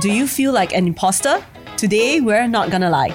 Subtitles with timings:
[0.00, 1.44] Do you feel like an imposter?
[1.76, 3.14] Today, we're not gonna lie.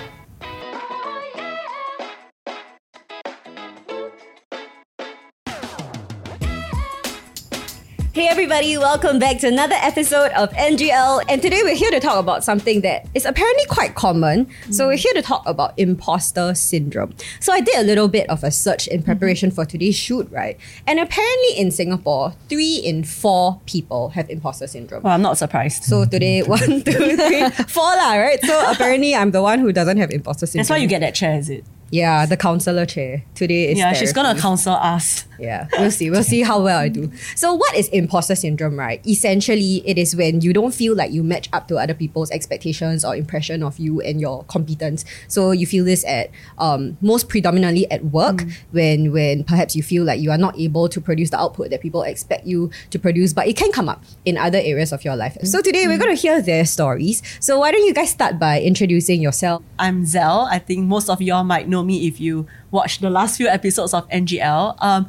[8.50, 11.22] Everybody, welcome back to another episode of NGL.
[11.28, 14.48] And today we're here to talk about something that is apparently quite common.
[14.72, 17.14] So we're here to talk about imposter syndrome.
[17.42, 20.58] So I did a little bit of a search in preparation for today's shoot, right?
[20.88, 25.04] And apparently in Singapore, three in four people have imposter syndrome.
[25.04, 25.84] Well, I'm not surprised.
[25.84, 28.42] So today, one, two, three, four lah, right?
[28.42, 30.62] So apparently I'm the one who doesn't have imposter syndrome.
[30.62, 31.66] That's why you get that chair, is it?
[31.90, 33.24] Yeah, the counselor chair.
[33.34, 35.26] Today is Yeah, she's gonna counsel us.
[35.40, 36.10] Yeah, we'll see.
[36.10, 37.12] We'll see how well I do.
[37.36, 39.06] So, what is imposter syndrome, right?
[39.06, 43.06] Essentially, it is when you don't feel like you match up to other people's expectations
[43.06, 45.06] or impression of you and your competence.
[45.28, 48.54] So, you feel this at um, most predominantly at work mm.
[48.72, 51.82] when when perhaps you feel like you are not able to produce the output that
[51.82, 55.16] people expect you to produce, but it can come up in other areas of your
[55.16, 55.38] life.
[55.42, 55.48] Mm.
[55.48, 56.22] So, today we're going to mm.
[56.22, 57.22] hear their stories.
[57.40, 59.64] So, why don't you guys start by introducing yourself?
[59.80, 60.48] I'm Zell.
[60.50, 63.94] I think most of y'all might know me if you watched the last few episodes
[63.94, 64.76] of NGL.
[64.82, 65.08] Um,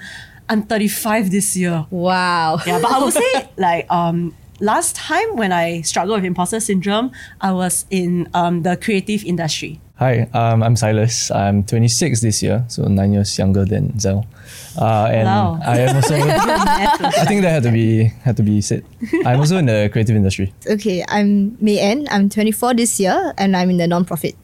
[0.49, 1.87] I'm 35 this year.
[1.91, 2.59] Wow.
[2.67, 7.13] Yeah, but I would say like um last time when I struggled with imposter syndrome,
[7.41, 9.81] I was in um the creative industry.
[9.99, 11.29] Hi, um, I'm Silas.
[11.33, 14.27] I'm 26 this year, so nine years younger than Zell.
[14.79, 15.59] Uh, and Wow.
[15.67, 16.15] I am also.
[16.15, 18.85] I think that had to be had to be said.
[19.27, 20.55] I'm also in the creative industry.
[20.71, 22.07] Okay, I'm May Ann.
[22.13, 24.37] I'm 24 this year and I'm in the non-profit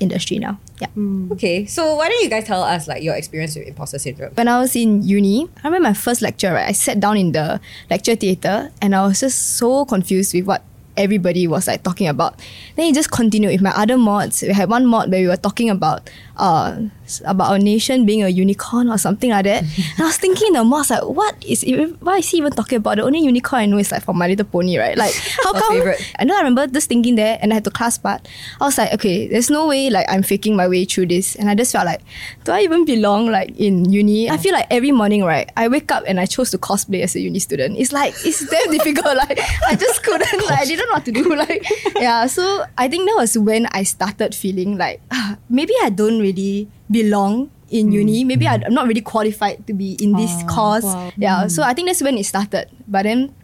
[0.00, 0.58] industry now.
[0.80, 0.88] Yeah.
[1.32, 4.32] Okay, so why don't you guys tell us like your experience with imposter syndrome?
[4.34, 6.68] When I was in uni, I remember my first lecture, right?
[6.68, 10.62] I sat down in the lecture theatre and I was just so confused with what
[10.96, 12.40] everybody was like talking about.
[12.74, 14.42] Then it just continued with my other mods.
[14.42, 16.80] We had one mod where we were talking about uh
[17.24, 19.62] about our nation being a unicorn or something like that.
[19.96, 22.38] and I was thinking in the I was like, what is even, why is he
[22.38, 22.96] even talking about?
[22.96, 24.96] The only unicorn I know is like from My Little Pony, right?
[24.96, 26.14] Like how come favourite.
[26.18, 28.26] and then I remember just thinking there and I had to class part.
[28.60, 31.34] I was like, okay, there's no way like I'm faking my way through this.
[31.36, 32.02] And I just felt like,
[32.44, 34.30] do I even belong like in uni?
[34.30, 37.14] I feel like every morning, right, I wake up and I chose to cosplay as
[37.14, 37.78] a uni student.
[37.78, 39.16] It's like it's damn difficult.
[39.16, 41.34] Like I just couldn't like I didn't know what to do.
[41.36, 41.66] Like
[41.96, 42.26] yeah.
[42.26, 46.68] So I think that was when I started feeling like ah, maybe I don't really
[46.90, 48.24] belong in uni.
[48.24, 50.86] Maybe I, I'm not really qualified to be in this course.
[51.16, 51.46] Yeah.
[51.48, 52.70] So I think that's when it started.
[52.86, 53.34] But then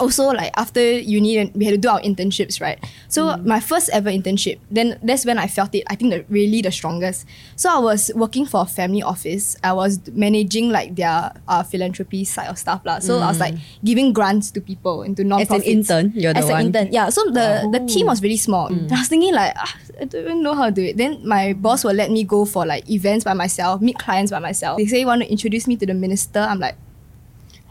[0.00, 2.78] also like after uni and we had to do our internships right?
[3.08, 6.62] So my first ever internship then that's when i felt it i think the, really
[6.62, 7.26] the strongest.
[7.56, 9.56] So i was working for a family office.
[9.62, 12.98] I was managing like their uh, philanthropy side of stuff lah.
[12.98, 15.66] so i was like giving grants to people into non-profits.
[15.68, 16.60] intern, you're the as one?
[16.60, 16.88] an intern.
[16.92, 18.66] Yeah so the, the team was really small.
[18.68, 20.96] And i was thinking like ah, i don't even know how to do it.
[20.96, 24.38] Then my boss will let me go for like events by myself meet clients by
[24.38, 24.78] myself.
[24.78, 26.40] They say want to introduce me to the minister?
[26.40, 26.76] I'm like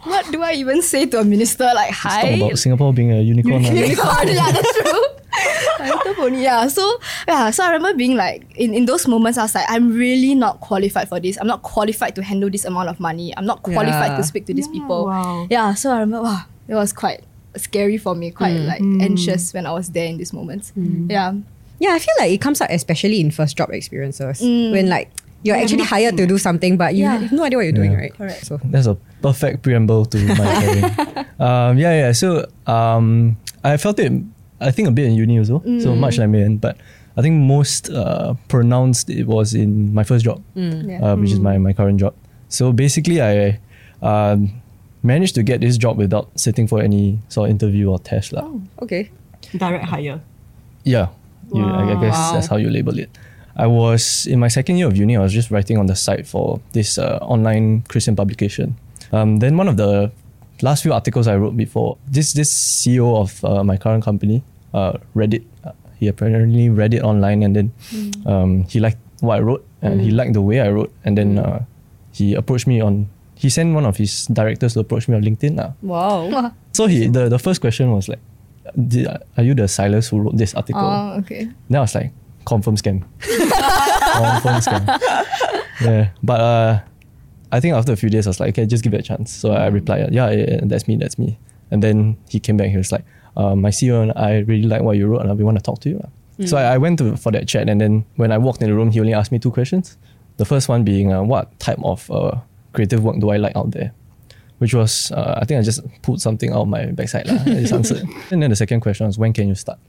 [0.04, 1.64] what do I even say to a minister?
[1.66, 2.22] Like, Let's hi.
[2.38, 3.66] talk about Singapore being a unicorn.
[3.66, 5.06] uh, Unicorn, yeah, that's true.
[5.80, 6.68] My little yeah.
[6.68, 9.94] So yeah, so I remember being like in, in those moments I was like, I'm
[9.96, 11.38] really not qualified for this.
[11.40, 13.34] I'm not qualified to handle this amount of money.
[13.38, 14.18] I'm not qualified Yeah.
[14.18, 15.06] to speak to these people.
[15.06, 15.48] wow.
[15.50, 17.24] Yeah, so I remember wow, it was quite
[17.56, 18.68] scary for me, quite Mm.
[18.68, 20.74] like anxious when I was there in these moments.
[20.76, 21.34] Yeah.
[21.80, 24.72] Yeah, I feel like it comes out especially in first job experiences Mm.
[24.72, 25.10] when like
[25.44, 27.18] you're actually hired to do something, but you Yeah.
[27.18, 27.98] have no idea what you're doing, Yeah.
[28.10, 28.14] right?
[28.14, 28.46] Correct.
[28.46, 30.86] So That's a perfect preamble to my career.
[31.40, 32.12] um, yeah, yeah.
[32.12, 34.12] So um, I felt it.
[34.60, 35.64] I think a bit in uni also.
[35.80, 36.76] So much like me, but
[37.16, 41.00] I think most uh, pronounced it was in my first job, Yeah.
[41.00, 42.14] uh, which is my, my current job.
[42.50, 43.60] So basically, I
[44.04, 44.52] um,
[45.04, 48.34] managed to get this job without sitting for any sort of interview or test.
[48.34, 48.44] lah.
[48.84, 49.10] okay.
[49.56, 50.20] Direct hire.
[50.84, 51.08] Yeah,
[51.54, 52.32] you, I, I guess Wow.
[52.36, 53.08] that's how you label it.
[53.60, 55.18] I was in my second year of uni.
[55.18, 58.80] I was just writing on the site for this uh, online Christian publication.
[59.12, 60.12] Um, then one of the
[60.62, 64.44] last few articles I wrote before this this CEO of uh, my current company
[64.74, 65.44] uh, read it.
[65.68, 67.68] Uh, he apparently read it online and then
[68.26, 71.36] um, he liked what I wrote and he liked the way I wrote and then
[71.36, 71.68] uh,
[72.16, 73.12] he approached me on.
[73.36, 75.60] He sent one of his directors to approach me on LinkedIn.
[75.60, 75.76] lah.
[75.84, 76.52] Wow.
[76.72, 78.24] So he the, the first question was like,
[78.72, 81.52] Did, "Are you the Silas who wrote this article?" Oh, okay.
[81.68, 82.16] Then I was like,
[82.50, 82.98] confirm scam.
[83.22, 84.84] confirm scam.
[85.82, 86.10] Yeah.
[86.24, 86.80] But uh,
[87.52, 89.32] I think after a few days, I was like, okay, just give it a chance.
[89.32, 91.38] So I replied, yeah, yeah, that's me, that's me.
[91.72, 93.06] And then he came back, he was like,
[93.38, 95.80] uh, my CEO and I really like what you wrote and we want to talk
[95.82, 95.98] to you.
[96.04, 96.10] lah."
[96.48, 98.76] So I, I went to, for that chat and then when I walked in the
[98.76, 99.98] room, he only asked me two questions.
[100.38, 102.40] The first one being, uh, what type of uh,
[102.74, 103.92] creative work do I like out there?
[104.60, 107.28] Which was, uh, I think I just pulled something out of my backside.
[107.28, 107.40] lah.
[107.46, 108.04] I just answered.
[108.32, 109.80] And then the second question was, when can you start?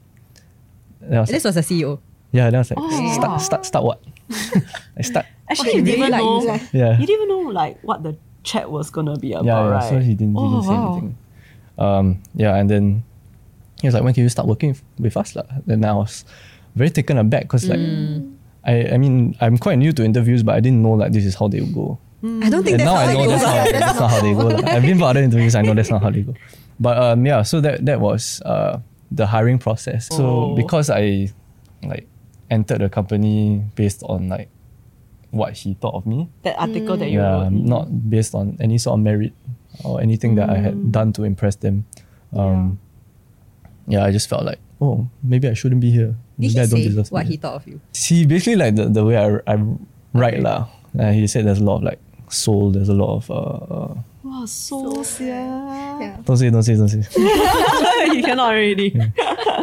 [1.03, 1.99] I was like, This was a CEO.
[2.31, 3.99] Yeah, then I was like, start, start, start what?
[4.97, 5.25] I start.
[5.49, 6.41] Actually, Okay, you didn't even like know.
[6.41, 6.59] you.
[6.71, 6.91] Yeah.
[6.99, 9.69] You didn't even know like what the chat was gonna be about, yeah, yeah.
[9.69, 9.89] right?
[9.89, 10.91] So he didn't, didn't Oh, say wow.
[10.91, 11.17] anything.
[11.77, 12.05] Um,
[12.35, 13.03] yeah, and then
[13.81, 15.35] he was like, when can you start working with us?
[15.35, 15.43] lah?
[15.65, 16.23] Then I was
[16.75, 17.79] very taken aback because like,
[18.63, 21.35] I, I mean, I'm quite new to interviews, but I didn't know like this is
[21.35, 21.97] how they would go.
[22.23, 23.41] I don't think And that's now how I it know goes.
[23.41, 24.47] that's, how, that's not how they go.
[24.47, 24.71] lah.
[24.71, 26.35] I've been for other interviews, I know that's not how they go.
[26.79, 28.79] But um, yeah, so that that was uh,
[29.09, 30.07] the hiring process.
[30.13, 30.55] So Oh.
[30.55, 31.29] because I
[31.81, 32.05] like
[32.51, 34.49] entered the company based on like
[35.31, 37.53] what he thought of me, That article that you yeah, wrote.
[37.55, 39.31] not based on any sort of merit
[39.87, 41.85] or anything that I had done to impress them.
[42.35, 42.79] Um,
[43.87, 44.03] yeah.
[44.03, 46.15] I just felt like, oh, maybe I shouldn't be here.
[46.37, 47.79] Did Maybe I don't say deserve what he thought of you?
[47.93, 49.55] See, basically like the, the way I, I
[50.13, 50.67] write lah.
[50.99, 52.71] Uh, he said there's a lot of like soul.
[52.71, 55.99] There's a lot of uh, Wow, so yeah.
[55.99, 56.17] Yeah.
[56.25, 57.03] don't say, don't say, don't say.
[58.15, 58.91] you cannot already.
[58.95, 59.09] yeah,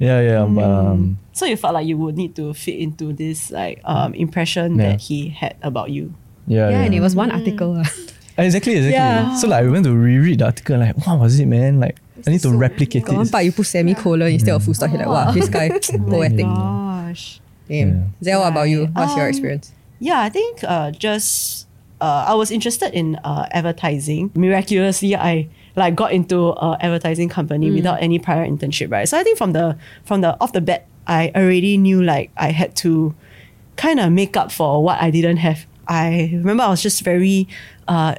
[0.00, 0.46] yeah.
[0.48, 4.14] But um, So you felt like you would need to fit into this like um
[4.14, 4.92] impression Yeah.
[4.92, 6.14] that he had about you.
[6.46, 6.84] yeah, Yeah, yeah.
[6.84, 7.76] and it was one article.
[7.84, 7.90] ah.
[8.38, 8.92] exactly, exactly.
[8.92, 9.34] Yeah.
[9.36, 10.78] So like I went to reread the article.
[10.78, 11.80] Like, what was it, man?
[11.80, 13.12] Like I need to replicate it.
[13.12, 13.32] one it.
[13.32, 14.90] part you put semicolon instead of full stop.
[14.90, 15.68] You're like, wow, this guy
[16.08, 16.44] poetic.
[16.44, 17.40] Gosh.
[17.68, 18.14] Damn.
[18.24, 18.86] Zell, what about you?
[18.92, 19.72] What's your Um, experience?
[20.00, 21.66] Yeah, I think uh, just
[22.00, 24.30] uh, I was interested in uh, advertising.
[24.34, 29.08] Miraculously, I like got into a advertising company without any prior internship, right?
[29.08, 32.50] So I think from the from the off the bat, I already knew like I
[32.50, 33.14] had to
[33.76, 35.66] kind of make up for what I didn't have.
[35.88, 37.48] I remember I was just very
[37.88, 38.14] uh,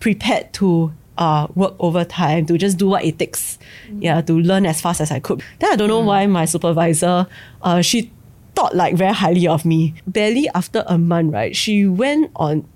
[0.00, 3.58] prepared to uh, work overtime to just do what it takes,
[4.00, 5.42] yeah, to learn as fast as I could.
[5.58, 7.26] Then I don't know why my supervisor,
[7.62, 8.10] uh, she
[8.54, 9.94] thought like very highly of me.
[10.06, 12.66] Barely after a month, right, she went on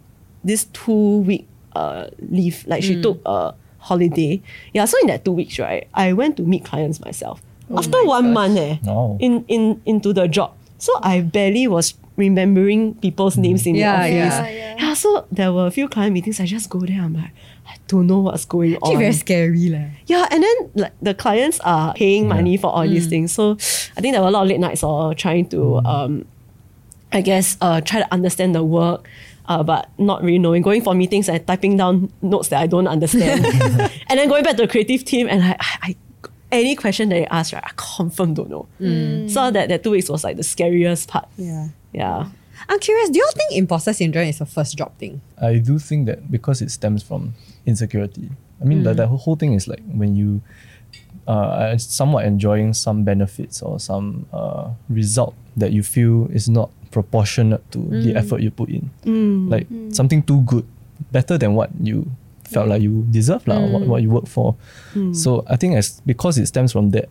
[0.45, 2.67] this two week uh, leave.
[2.67, 4.41] Like she took a holiday.
[4.73, 7.41] Yeah, so in that two weeks, right, I went to meet clients myself.
[7.71, 9.15] after one month, eh, Oh.
[9.23, 10.53] in in into the job.
[10.83, 14.37] So I barely was remembering people's names in Yeah, the office.
[14.37, 14.49] yeah.
[14.51, 16.41] Yeah, Yeah, so there were a few client meetings.
[16.43, 16.99] I just go there.
[17.01, 17.31] I'm like,
[17.71, 19.01] I don't know what's going Actually, on.
[19.07, 19.67] very scary.
[19.71, 19.87] lah.
[20.11, 23.31] Yeah, and then like the clients are paying money for all these things.
[23.33, 23.55] So
[23.97, 26.27] I think there were a lot of late nights or trying to um
[27.13, 29.07] I guess uh try to understand the work.
[29.51, 32.87] Uh, but not really knowing, going for meetings and typing down notes that I don't
[32.87, 33.45] understand,
[34.07, 35.97] and then going back to the creative team and I, I, I
[36.53, 38.69] any question that they ask, right, I confirm don't know.
[39.29, 41.29] So that, that two weeks was like the scariest part.
[41.37, 41.69] Yeah.
[41.93, 42.29] Yeah.
[42.69, 45.21] I'm curious, do you all think imposter syndrome is a first job thing?
[45.41, 47.35] I do think that because it stems from
[47.67, 48.31] insecurity.
[48.61, 50.43] I mean, the, the whole thing is like when you
[51.27, 56.71] uh, are somewhat enjoying some benefits or some uh, result that you feel is not
[56.91, 58.17] proportionate to the mm.
[58.17, 58.91] effort you put in.
[59.05, 59.51] Mm.
[59.51, 59.95] Like mm.
[59.95, 60.67] something too good,
[61.13, 62.11] better than what you
[62.51, 64.57] felt like you deserve, lah, what, what you work for.
[65.13, 67.07] So I think as because it stems from that,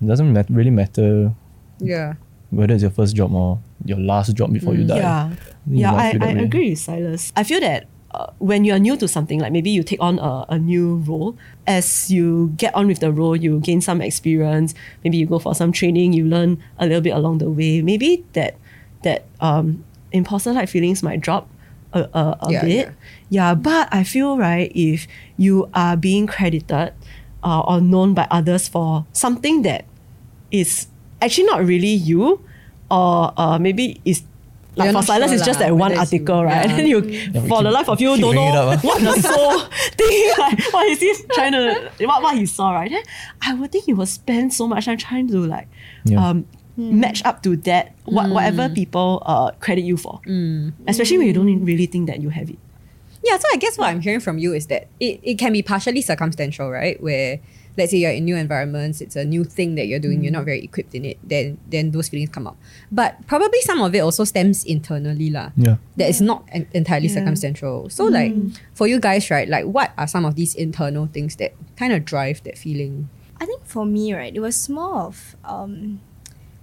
[0.00, 1.32] it doesn't mat- really matter
[1.78, 2.14] Yeah.
[2.50, 4.96] whether it's your first job or your last job before you die.
[4.96, 5.30] Yeah,
[5.68, 6.44] You yeah, I, I way.
[6.44, 7.32] agree with Silas.
[7.36, 10.46] I feel that uh, when you're new to something, like maybe you take on a,
[10.48, 11.36] a new role,
[11.66, 14.72] as you get on with the role, you gain some experience.
[15.04, 17.82] Maybe you go for some training, you learn a little bit along the way.
[17.82, 18.56] Maybe that
[19.02, 21.48] that um, imposter like feelings might drop
[21.92, 22.86] a, a, a Yeah, bit.
[22.86, 22.92] yeah.
[23.30, 25.06] Yeah, but I feel right if
[25.36, 26.92] you are being credited
[27.44, 29.84] uh, or known by others for something that
[30.50, 30.88] is
[31.20, 32.42] actually not really you,
[32.90, 34.22] or uh, maybe is
[34.76, 36.18] like You're for not Silas, sure it's just lah that one whether it's you.
[36.18, 36.54] article, right?
[36.54, 36.62] Yeah.
[36.62, 37.00] And then you,
[37.42, 39.60] we for the life of you, don't know up, what the soul
[39.98, 42.90] thing, like what is he trying to, what, what he saw, right?
[42.90, 43.02] Then
[43.42, 45.68] I would think he will spend so much time trying to like
[46.04, 46.24] Yeah.
[46.28, 46.46] um,
[46.78, 47.00] Hmm.
[47.00, 48.34] match up to that, what, hmm.
[48.34, 50.20] whatever people uh, credit you for.
[50.24, 50.70] Hmm.
[50.86, 52.58] Especially when you don't really think that you have it.
[53.24, 55.60] Yeah, so I guess what I'm hearing from you is that it, it can be
[55.60, 57.02] partially circumstantial, right?
[57.02, 57.40] Where
[57.76, 60.44] let's say you're in new environments, it's a new thing that you're doing, you're not
[60.44, 62.56] very equipped in it, then then those feelings come up.
[62.92, 65.50] But probably some of it also stems internally lah.
[65.56, 65.76] Yeah.
[65.96, 67.14] That is not en- entirely Yeah.
[67.14, 67.90] circumstantial.
[67.90, 68.34] So like
[68.74, 72.04] for you guys, right, like what are some of these internal things that kind of
[72.04, 73.10] drive that feeling?
[73.40, 76.00] I think for me, right, it was more of um,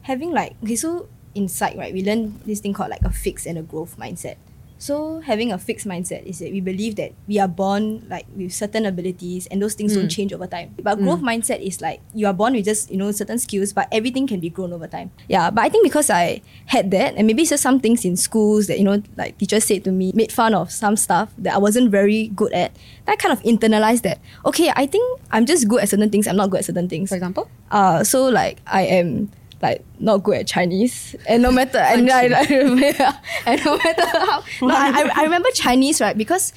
[0.05, 3.45] having like okay, so in psych, right, we learn this thing called like a fixed
[3.45, 4.38] and a growth mindset.
[4.77, 8.53] So having a fixed mindset is that we believe that we are born like with
[8.53, 10.75] certain abilities and those things don't change over time.
[10.77, 13.88] But growth mindset is like you are born with just you know certain skills, but
[13.91, 15.12] everything can be grown over time.
[15.29, 18.17] Yeah, but I think because I had that, and maybe it's just some things in
[18.17, 21.55] schools that you know like teachers said to me, made fun of some stuff that
[21.55, 22.75] I wasn't very good at.
[23.07, 24.19] I kind of internalized that.
[24.45, 26.27] Okay, I think I'm just good at certain things.
[26.27, 27.09] I'm not good at certain things.
[27.09, 27.50] For example?
[27.71, 29.31] Uh, so like I am
[29.62, 32.43] like not good at Chinese, and no matter and I, I,
[33.45, 36.53] and no matter how, no, I, I remember Chinese right because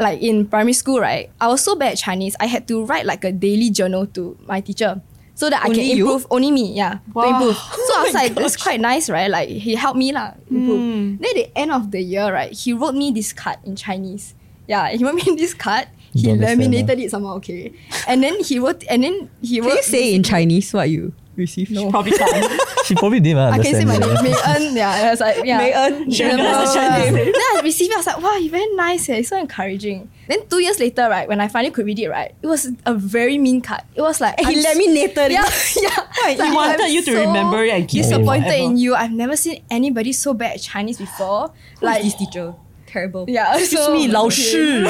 [0.00, 2.36] like in primary school right, I was so bad at Chinese.
[2.40, 5.00] I had to write like a daily journal to my teacher.
[5.36, 6.04] So that I Only can you?
[6.06, 7.22] improve only me, yeah, Wow.
[7.24, 7.56] to improve.
[7.88, 9.28] So I was oh like, that's quite nice, right?
[9.28, 10.78] Like he helped me lah, improve.
[10.78, 11.16] Hmm.
[11.18, 14.34] Then at the end of the year, right, he wrote me this card in Chinese.
[14.68, 15.88] Yeah, he wrote me this card.
[16.12, 17.72] he Don't understand, laminated it somehow, okay.
[18.06, 19.66] And then he wrote, and then he wrote.
[19.66, 19.76] Can wrote.
[19.78, 21.71] you say in Chinese what you received?
[21.71, 21.89] No.
[21.89, 22.61] Probably can't.
[22.85, 24.01] She probably didn't even I can say understand.
[24.01, 24.23] my it.
[24.23, 24.75] name, Mei En.
[24.75, 25.57] Yeah, I was like, yeah.
[25.57, 26.09] Mei En.
[26.11, 26.29] She Yeah.
[26.29, 27.25] recognized the Chinese name.
[27.25, 29.15] Then I received it, I was like, wow, you very nice, eh.
[29.17, 30.09] It's so encouraging.
[30.27, 32.93] Then two years later, right, when I finally could read it, right, it was a
[32.93, 33.81] very mean card.
[33.95, 35.77] It was like He I'm s- laminated Yeah, it.
[35.81, 36.05] yeah.
[36.29, 38.63] It's he like, wanted I'm you to so remember it and keep it disappointed forever.
[38.63, 38.95] in you.
[38.95, 41.51] I've never seen anybody so bad at Chinese before.
[41.81, 42.53] Like Like this teacher.
[42.87, 43.25] Terrible.
[43.29, 44.83] Yeah, Excuse so, me, 老师，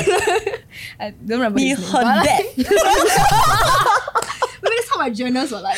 [0.97, 2.43] I don't remember 你 his name, 很 but, bad
[5.03, 5.77] my journals were like.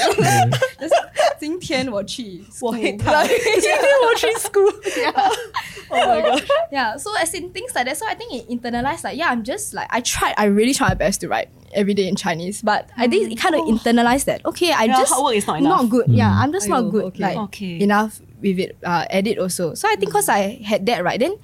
[0.80, 0.94] Just,
[1.40, 2.68] 今天我去 school.
[2.68, 4.72] 我黑 Like, 他，今天我去 school。
[4.96, 5.32] yeah.
[5.90, 6.44] Oh my god.
[6.72, 7.98] Yeah, so as in things like that.
[7.98, 10.90] So I think it internalized like, yeah, I'm just like I tried, I really tried
[10.90, 12.62] my best to write every day in Chinese.
[12.62, 14.46] But I think it kind of internalized that.
[14.46, 15.90] Okay, I Yeah, just hard work is not enough.
[15.90, 16.06] good.
[16.10, 17.04] Yeah, I'm just Aiyo, not good.
[17.06, 17.24] okay.
[17.24, 17.80] Like Okay.
[17.82, 19.74] enough with it, uh, edit also.
[19.74, 21.36] So I think because I had that right, then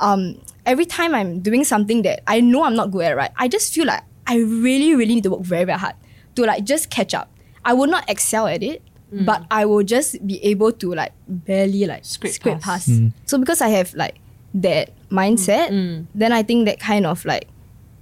[0.00, 3.48] um every time I'm doing something that I know I'm not good at, right, I
[3.48, 5.94] just feel like I really, really need to work very, very hard
[6.39, 7.29] to like just catch up.
[7.65, 8.81] I will not excel at it,
[9.11, 9.25] mm.
[9.25, 12.87] but I will just be able to like barely like Scrape scrape, past.
[12.87, 12.89] past.
[12.89, 13.11] Mm.
[13.25, 14.15] So because I have like
[14.55, 16.07] that mindset, mm.
[16.15, 17.47] then I think that kind of like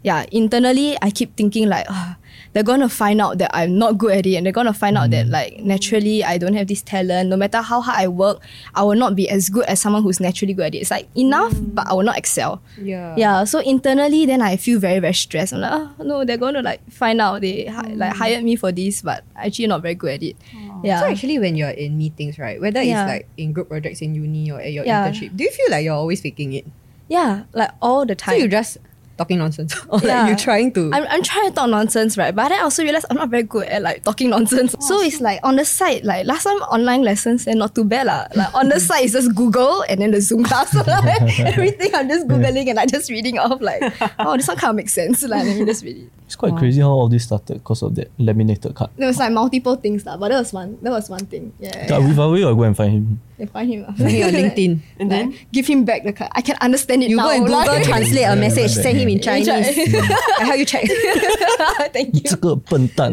[0.03, 2.17] yeah, internally I keep thinking like "Ah,
[2.53, 5.11] they're gonna find out that I'm not good at it and they're gonna find out
[5.11, 5.31] that mm.
[5.31, 7.29] like naturally I don't have this talent.
[7.29, 8.41] No matter how hard I work,
[8.75, 10.79] I will not be as good as someone who's naturally good at it.
[10.79, 11.75] It's like enough, mm.
[11.75, 12.61] but I will not excel.
[12.81, 13.15] Yeah.
[13.17, 15.53] Yeah, so internally then I feel very, very stressed.
[15.53, 18.17] I'm like, oh no, they're gonna like find out they hi- like mm.
[18.17, 20.35] hired me for this, but actually not very good at it.
[20.83, 20.99] Yeah.
[20.99, 23.03] So actually, when you're in meetings, right, whether Yeah.
[23.03, 25.09] it's like in group projects in uni or at your Yeah.
[25.09, 26.65] internship, do you feel like you're always faking it?
[27.07, 28.33] yeah, like all the time.
[28.33, 28.41] So time.
[28.41, 28.77] you just
[29.17, 30.21] talking nonsense, or Yeah.
[30.23, 30.91] like you trying to?
[30.93, 32.33] I'm, I'm trying to talk nonsense, right?
[32.35, 34.75] But then I also realize I'm not very good at like talking nonsense.
[34.79, 37.83] so oh, it's like on the side, like last time online lessons and not too
[37.83, 38.27] bad lah.
[38.35, 40.73] Like on the side is just Google and then the Zoom class.
[40.87, 43.81] Like, everything I'm just Googling and I just reading off like,
[44.19, 45.23] oh, this one kind of makes sense.
[45.23, 46.09] Like let me just read it.
[46.25, 48.91] It's quite crazy how all this started because of that laminated card.
[48.97, 50.77] There was like multiple things lah, but that was one.
[50.81, 51.53] That was one thing.
[51.59, 51.99] Yeah, yeah, Yeah.
[51.99, 52.07] yeah.
[52.07, 53.21] With I'll go and find him.
[53.37, 53.85] You find him.
[53.95, 54.79] Find him on LinkedIn.
[54.99, 56.31] And then Like, give him back the card.
[56.35, 57.27] I can understand it You now.
[57.27, 59.47] go and Google like- translate a message, send him name in Chinese.
[60.39, 60.85] I help you check.
[61.93, 62.21] Thank you.
[62.23, 63.11] 这个笨蛋。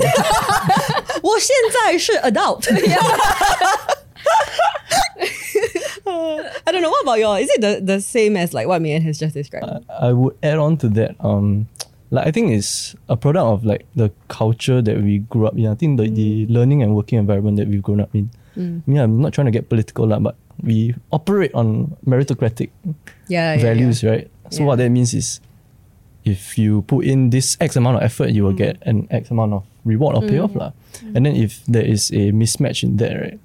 [1.22, 2.66] 我现在是 adult.
[6.66, 6.90] I don't know.
[6.90, 7.38] What about your?
[7.38, 9.84] Is it the, the same as like what May Ann has just described?
[9.88, 11.16] I would add on to that.
[11.20, 11.68] Um,
[12.10, 15.66] like I think it's a product of like the culture that we grew up in.
[15.66, 16.14] I think the, mm.
[16.14, 18.30] the learning and working environment that we've grown up in.
[18.56, 18.82] Mm.
[18.86, 22.70] I mean, I'm not trying to get political, lah, but we operate on meritocratic
[23.26, 24.30] yeah, values, yeah, right?
[24.50, 25.40] So what that means is
[26.24, 28.64] if you put in this X amount of effort, you will mm.
[28.64, 30.28] get an X amount of reward or mm.
[30.28, 30.72] payoff, lah.
[31.04, 31.16] Mm.
[31.16, 33.40] And then if there is a mismatch in that, right,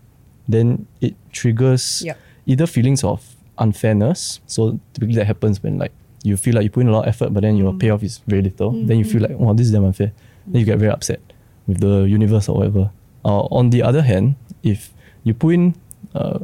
[0.47, 2.17] then it triggers Yep.
[2.47, 4.39] either feelings of unfairness.
[4.47, 5.91] So typically that happens when like
[6.23, 8.19] you feel like you put in a lot of effort, but then your payoff is
[8.27, 8.71] very little.
[8.71, 10.11] Then you feel like, wow, this is damn unfair.
[10.47, 11.19] Then you get very upset
[11.67, 12.91] with the universe or whatever.
[13.23, 14.91] Uh, on the other hand, if
[15.23, 15.75] you put in
[16.15, 16.39] uh,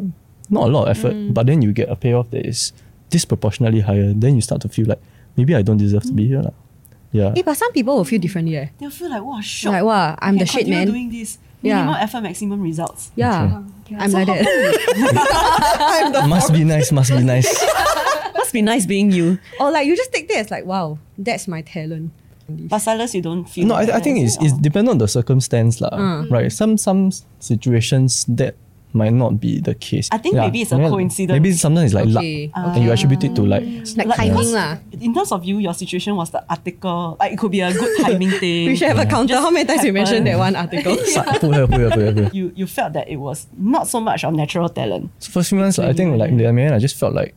[0.49, 2.73] not a lot of effort, but then you get a payoff that is
[3.09, 5.01] disproportionately higher, then you start to feel like
[5.37, 6.41] maybe I don't deserve to be here.
[6.41, 6.53] lah.
[7.11, 7.31] Yeah.
[7.37, 8.57] Eh, but some people will feel differently.
[8.57, 8.67] Eh.
[8.77, 9.73] they'll feel like, wow, shocked.
[9.73, 10.87] Like, wow, I'm the shit, man.
[10.87, 11.37] doing this.
[11.61, 11.81] Yeah.
[11.81, 13.11] Minimum effort, maximum results.
[13.15, 13.63] Yeah,
[13.97, 16.25] I'm So like how that.
[16.27, 17.47] must be nice, must be nice.
[18.35, 19.39] Must be nice being you.
[19.59, 22.11] or like you just take that as like, wow, that's my talent.
[22.47, 24.43] But Silas, you don't feel No, I, like I that, think it's, it?
[24.43, 26.25] it's Or- dependent on the circumstance, lah.
[26.29, 26.51] Right?
[26.51, 28.53] Some some situations that
[28.95, 30.09] might not be the case.
[30.11, 31.35] I think maybe it's a coincidence.
[31.35, 33.63] Maybe sometimes it's like Okay, luck, and you attribute it to like
[33.95, 34.77] Like Like, timing because lah.
[34.95, 37.17] In terms of you, your situation was the article.
[37.19, 38.67] Like it could be a good timing thing.
[38.67, 39.35] We should have a counter.
[39.35, 40.95] Just How many times you mentioned that one article?
[42.35, 45.11] You you felt that it was not so much of natural talent.
[45.19, 47.35] So first few months, I think like I mean, I just felt like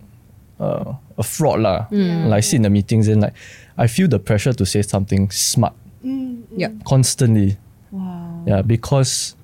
[0.60, 1.86] uh, a fraud lah.
[1.90, 2.28] Mm.
[2.30, 3.34] Like I sit in the meetings and like
[3.76, 6.70] I feel the pressure to say something smart yeah.
[6.84, 7.56] constantly.
[7.90, 8.44] Wow.
[8.46, 9.34] Yeah, because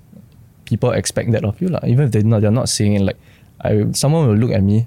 [0.65, 1.81] people expect that of you lah.
[1.85, 3.03] Even if they're not, they're not saying it.
[3.03, 3.21] Like,
[3.61, 4.87] I someone will look at me,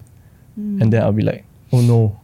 [0.56, 0.82] hmm.
[0.82, 2.20] and then I'll be like, oh no,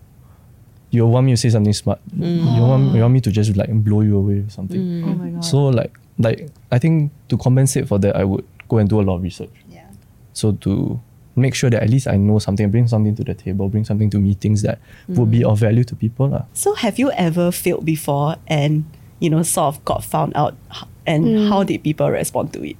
[0.94, 2.00] you want me to say something smart.
[2.16, 2.60] You hmm.
[2.60, 4.80] want you want me to just like blow you away or something.
[4.80, 5.10] Hmm.
[5.10, 5.46] Oh my god.
[5.46, 9.04] So like like I think to compensate for that, I would go and do a
[9.04, 9.54] lot of research.
[9.70, 9.90] Yeah.
[10.34, 11.02] So to
[11.36, 14.10] make sure that at least I know something, bring something to the table, bring something
[14.12, 16.46] to meetings that would be of value to people lah.
[16.54, 18.86] So have you ever failed before and
[19.20, 22.78] you know sort of got found out h- and how did people respond to it?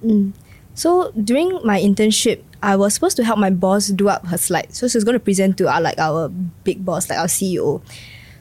[0.74, 4.78] So during my internship, I was supposed to help my boss do up her slides.
[4.78, 6.30] So she was going to present to our like our
[6.64, 7.82] big boss, like our CEO.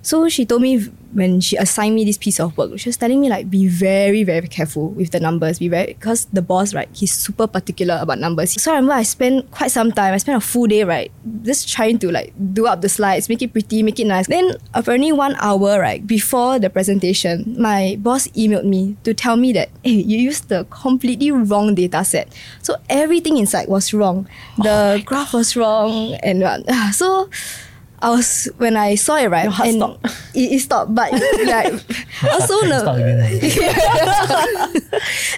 [0.03, 3.21] So she told me when she assigned me this piece of work, she was telling
[3.21, 5.59] me like be very very careful with the numbers.
[5.59, 8.61] Be very because the boss right, he's super particular about numbers.
[8.61, 10.13] So I remember I spent quite some time.
[10.13, 13.43] I spent a full day right, just trying to like do up the slides, make
[13.43, 14.27] it pretty, make it nice.
[14.27, 19.53] Then apparently one hour right before the presentation, my boss emailed me to tell me
[19.53, 22.33] that hey, you used the completely wrong data set.
[22.63, 24.29] So everything inside was wrong.
[24.59, 27.31] The graph was wrong, and uh, so.
[28.03, 30.07] I was when I saw it right, Your heart and stopped.
[30.35, 31.13] It, it stopped, but
[31.47, 31.73] like
[32.27, 33.41] also Start no, again.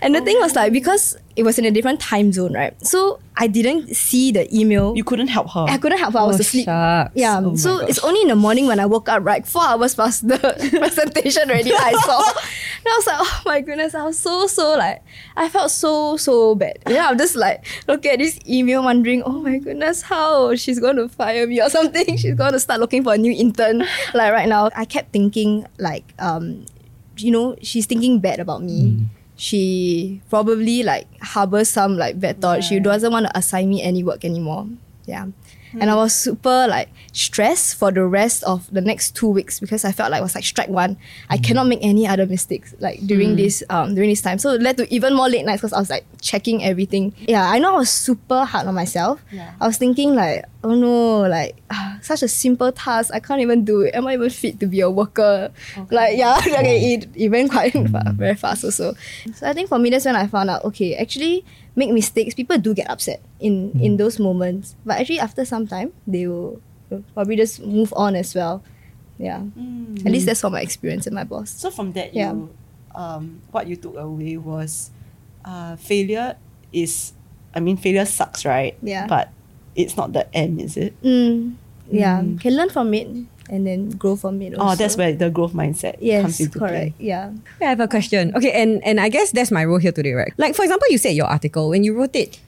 [0.02, 2.74] and the thing was like because it was in a different time zone, right?
[2.86, 4.94] So I didn't see the email.
[4.96, 5.66] You couldn't help her.
[5.68, 6.20] I couldn't help her.
[6.20, 6.66] I was Oh, asleep.
[6.66, 7.10] shucks.
[7.14, 7.40] Yeah.
[7.42, 7.88] Oh so gosh.
[7.90, 9.44] it's only in the morning when I woke up, right?
[9.46, 10.38] Four hours past the
[10.78, 12.22] presentation already, I saw.
[12.86, 15.02] And I was like, oh my goodness, I was so, so like,
[15.38, 16.80] I felt so, so bad.
[16.86, 20.96] Yeah, I'm just like, looking at this email, wondering, oh my goodness, how she's going
[20.96, 22.14] to fire me or something.
[22.18, 23.78] She's going to start looking for a new intern.
[24.12, 26.66] like right now, I kept thinking, like, um,
[27.16, 29.06] you know, she's thinking bad about me.
[29.36, 32.62] She probably like harbors some like bad thought.
[32.62, 34.68] She doesn't want to assign me any work anymore.
[35.06, 35.26] Yeah.
[35.80, 39.84] And I was super like stressed for the rest of the next two weeks because
[39.84, 40.96] I felt like it was like strike one.
[41.30, 44.38] I cannot make any other mistakes like during this um during this time.
[44.38, 47.14] So it led to even more late nights because I was like checking everything.
[47.28, 49.22] Yeah, I know I was super hard on myself.
[49.30, 49.52] Yeah.
[49.60, 53.64] I was thinking like, oh no, like ah, such a simple task, I can't even
[53.64, 53.94] do it.
[53.94, 55.50] Am I even fit to be a worker?
[55.90, 58.94] Like yeah, okay, it, it went quite fa- very fast also.
[59.34, 61.44] So I think for me that's when I found out, okay, actually
[61.76, 64.76] make mistakes, people do get upset in in those moments.
[64.84, 68.62] But actually after some time they will, will probably just move on as well.
[69.18, 69.42] Yeah.
[70.04, 71.50] At least that's what my experience with my boss.
[71.50, 72.32] So from that, Yeah.
[72.34, 72.50] you,
[72.94, 74.90] um, what you took away was,
[75.44, 76.34] uh, failure
[76.72, 77.12] is,
[77.54, 78.74] I mean, failure sucks, right?
[78.82, 79.06] Yeah.
[79.06, 79.30] But
[79.76, 81.00] it's not the end, is it?
[81.02, 81.54] Mm,
[81.90, 82.22] yeah.
[82.22, 82.40] Mm.
[82.40, 83.06] Can learn from it
[83.50, 84.72] and then grow from it also.
[84.72, 86.72] Oh, that's where the growth mindset Yes, comes into correct.
[86.98, 87.06] play.
[87.06, 87.32] Yeah.
[87.60, 88.32] I have a question.
[88.36, 90.32] Okay, and and I guess that's my role here today, right?
[90.38, 92.40] Like for example, you said your article when you wrote it.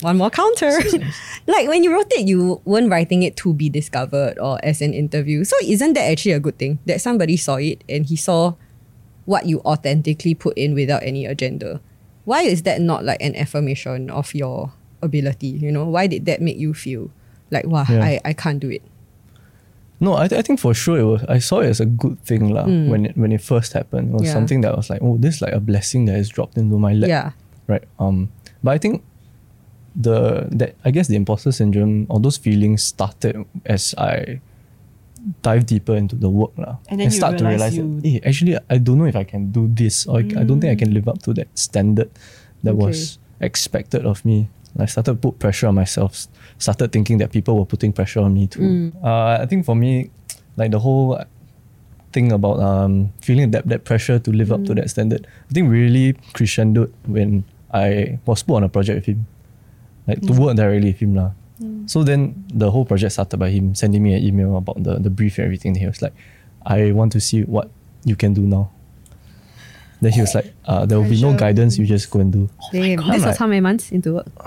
[0.00, 0.70] One more counter.
[1.48, 4.92] like when you wrote it, you weren't writing it to be discovered or as an
[4.92, 5.44] interview.
[5.44, 8.54] So isn't that actually a good thing that somebody saw it and he saw
[9.24, 11.80] what you authentically put in without any agenda?
[12.26, 15.48] Why is that not like an affirmation of your ability?
[15.56, 17.10] You know, why did that make you feel
[17.50, 18.04] like wow, Yeah.
[18.04, 18.82] I, I can't do it?
[20.00, 21.24] No, I, I think for sure it was.
[21.28, 22.66] I saw it as a good thing lah.
[22.66, 24.26] When it when it first happened, it was Hmm.
[24.26, 24.32] Yeah.
[24.38, 26.92] something that was like, oh, this is like a blessing that has dropped into my
[26.94, 27.08] lap.
[27.10, 27.28] Yeah.
[27.66, 27.82] Right.
[27.98, 28.30] Um.
[28.62, 29.02] But I think
[29.98, 34.38] the that I guess the imposter syndrome or those feelings started as I
[35.42, 36.78] dive deeper into the work lah.
[36.88, 39.16] And then you start to realise realize you- that, hey, actually I don't know if
[39.18, 41.48] I can do this or I, I don't think I can live up to that
[41.58, 42.10] standard
[42.62, 42.86] that Okay.
[42.86, 44.46] was expected of me.
[44.78, 46.26] I started to put pressure on myself.
[46.58, 48.62] Started thinking that people were putting pressure on me too.
[49.02, 50.10] Uh, I think for me,
[50.56, 51.18] like the whole
[52.12, 55.70] thing about um, feeling that that pressure to live up to that standard, I think
[55.70, 59.26] really crescendoed when I was put on a project with him,
[60.06, 61.32] like to work directly with him lah.
[61.86, 65.10] So then the whole project started by him sending me an email about the the
[65.10, 65.74] brief and everything.
[65.74, 66.14] He was like,
[66.62, 67.68] "I want to see what
[68.06, 68.70] you can do now."
[70.00, 71.76] Then he was like, uh, "There will be no guidance.
[71.78, 73.06] You just go and do." Damn, God.
[73.08, 74.28] this was Like- how many months into work?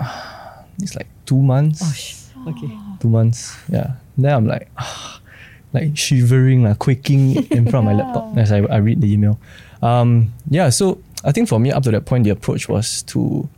[0.80, 2.30] It's like two months.
[2.48, 2.70] Okay.
[2.98, 3.54] two months.
[3.70, 3.92] Yeah.
[4.18, 4.68] Then I'm like,
[5.72, 9.38] like shivering, like quaking in front of my laptop as I, I read the email.
[9.82, 10.70] Um, yeah.
[10.70, 13.48] So I think for me, up to that point, the approach was to,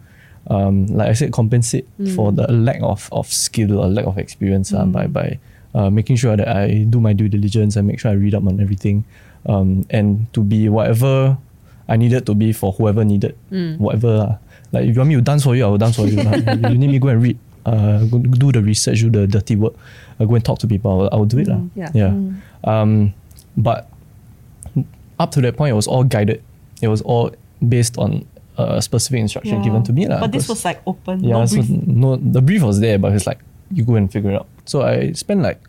[0.48, 4.72] um, like I said, compensate for the lack of, of skill or lack of experience
[4.74, 5.38] uh, by by
[5.74, 8.44] uh, making sure that I do my due diligence and make sure I read up
[8.46, 9.04] on everything,
[9.46, 11.38] um, and to be whatever
[11.88, 13.36] I needed to be for whoever needed
[13.78, 14.08] whatever.
[14.08, 14.36] Uh,
[14.72, 16.18] like if you want me to dance for you, I will dance for you.
[16.20, 19.56] You need me to go and read, uh, go do the research, do the dirty
[19.56, 19.74] work,
[20.18, 20.90] uh, go and talk to people.
[20.90, 21.48] I will, I will do it.
[21.48, 21.60] lah.
[21.76, 21.90] Yeah.
[21.94, 22.12] Yeah.
[22.64, 23.12] Um,
[23.56, 23.88] but
[25.18, 26.42] up to that point, it was all guided.
[26.82, 27.30] It was all
[27.66, 28.26] based on
[28.58, 29.64] a specific instruction Yeah.
[29.64, 30.06] given to me.
[30.08, 30.20] lah.
[30.20, 31.22] But this was like open.
[31.22, 33.38] yeah, no so no, the brief was there, but it's like
[33.70, 34.48] you go and figure it out.
[34.64, 35.60] So I spent like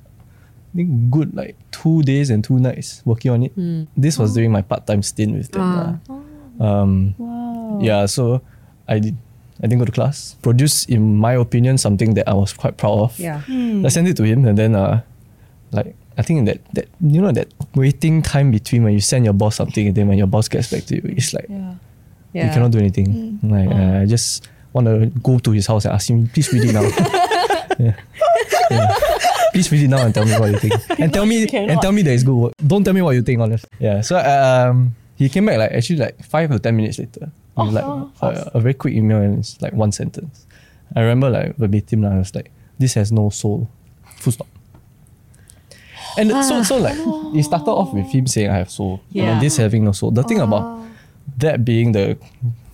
[0.75, 3.53] think good like two days and two nights working on it.
[3.95, 5.61] This was during my part time stint with them.
[5.63, 5.75] Ah.
[5.75, 5.91] lah.
[6.59, 7.79] Um, Wow.
[7.81, 8.41] yeah, so
[8.87, 9.15] I did.
[9.63, 10.35] I didn't go to class.
[10.43, 13.11] Produced, in my opinion, something that I was quite proud of.
[13.19, 13.39] Yeah.
[13.47, 13.85] Hmm.
[13.85, 14.99] I sent it to him, and then uh,
[15.71, 19.33] like I think that that you know that waiting time between when you send your
[19.35, 21.75] boss something and then when your boss gets back to you, it's like Yeah.
[22.35, 22.47] Yeah.
[22.47, 23.39] you cannot do anything.
[23.43, 26.67] Like uh, I just want to go to his house and ask him, please read
[26.67, 26.83] it now.
[27.79, 27.95] yeah.
[28.71, 28.91] Yeah.
[29.55, 30.75] Please read it now and tell me what you think.
[30.99, 31.69] And tell me you cannot.
[31.71, 32.53] and tell me that it's good work.
[32.59, 33.63] Don't tell me what you think, honest.
[33.79, 34.01] Yeah.
[34.03, 37.31] So um he came back like actually like five or ten minutes later.
[37.55, 40.43] With like Oh, a, a very quick email and it's like one sentence.
[40.95, 43.69] I remember like verbatim lah, I was like, this has no soul.
[44.19, 44.47] Full stop.
[46.17, 46.95] And so so like
[47.35, 48.99] it started off with him saying I have soul.
[49.07, 49.25] And Yeah.
[49.31, 50.11] then this having no soul.
[50.11, 50.83] The thing about
[51.39, 52.17] that being the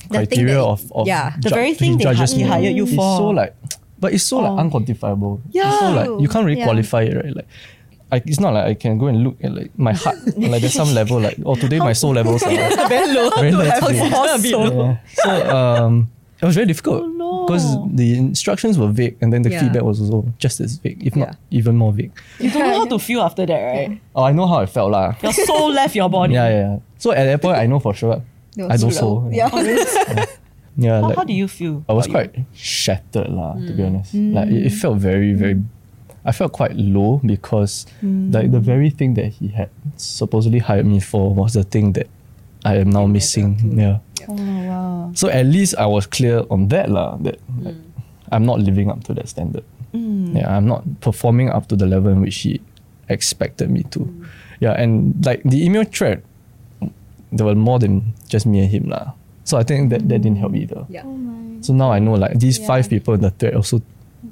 [0.10, 1.38] The criteria that- of, of yeah.
[1.42, 3.18] The ju- very thing they judges hi- he me hired you is for.
[3.18, 3.54] so like
[4.02, 4.58] but it's so like Oh.
[4.64, 5.40] unquantifiable.
[5.54, 6.66] It's so like you can't really Yeah.
[6.66, 7.36] qualify it, right?
[7.38, 7.48] Like
[8.12, 10.18] I, it's not like I can go and look at like my heart.
[10.38, 12.50] like there's some level like oh today my soul levels are
[12.90, 13.30] Very low.
[13.40, 14.10] Very low to have today.
[14.10, 14.68] a soul.
[14.76, 14.98] yeah.
[15.14, 16.10] So um,
[16.42, 17.46] it was very difficult Oh, no.
[17.46, 19.62] because the instructions were vague, and then the Yeah.
[19.62, 22.12] feedback was also just as vague, if not even more vague.
[22.42, 24.02] You don't know how to feel after that, right?
[24.18, 25.14] Oh, I know how I felt lah.
[25.22, 26.34] Your soul left your body.
[26.42, 26.78] Yeah, yeah, yeah.
[26.98, 28.24] So at that point, I know for sure.
[28.58, 29.30] No I don't soul.
[29.30, 29.30] so.
[29.32, 30.26] Yeah.
[30.78, 31.84] Yeah, How, like, how do you feel?
[31.90, 33.78] I was about quite shattered lah, to Mm.
[33.78, 34.14] be honest.
[34.16, 35.60] Like it, it felt very, very.
[36.24, 41.00] I felt quite low because like the very thing that he had supposedly hired me
[41.02, 42.08] for was the thing that
[42.64, 43.58] I am now missing.
[43.76, 44.00] Yeah.
[44.22, 44.26] you?
[44.30, 45.12] Oh wow.
[45.18, 47.18] So at least I was clear on that lah.
[47.26, 47.90] That like, Mm.
[48.32, 49.66] I'm not living up to that standard.
[49.92, 52.62] Yeah, I'm not performing up to the level in which he
[53.12, 54.08] expected me to.
[54.08, 54.24] Mm.
[54.64, 56.24] Yeah, and like the email thread,
[57.34, 59.12] there were more than just me and him lah.
[59.44, 60.86] So I think that that didn't help either.
[60.90, 61.04] Yeah.
[61.62, 63.82] So now I know like these five people in the thread also